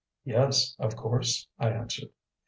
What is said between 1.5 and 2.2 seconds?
I answered.